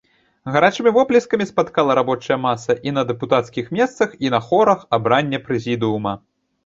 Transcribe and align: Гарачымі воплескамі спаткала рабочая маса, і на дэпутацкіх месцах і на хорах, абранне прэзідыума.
Гарачымі 0.53 0.93
воплескамі 0.95 1.45
спаткала 1.49 1.97
рабочая 1.99 2.37
маса, 2.47 2.77
і 2.89 2.93
на 2.97 3.01
дэпутацкіх 3.11 3.69
месцах 3.81 4.19
і 4.27 4.33
на 4.37 4.43
хорах, 4.47 4.79
абранне 4.99 5.45
прэзідыума. 5.51 6.17